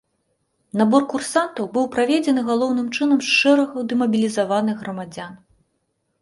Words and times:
Набор 0.79 1.03
курсантаў 1.11 1.67
быў 1.75 1.85
праведзены 1.95 2.41
галоўным 2.47 2.87
чынам 2.95 3.19
з 3.27 3.35
шэрагаў 3.37 3.85
дэмабілізаваных 3.93 4.75
грамадзян. 4.87 5.33